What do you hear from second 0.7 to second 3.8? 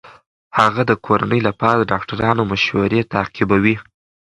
د کورنۍ لپاره د ډاکټرانو مشورې تعقیبوي.